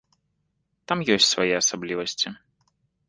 [0.91, 2.27] Там ёсць свае асаблівасці.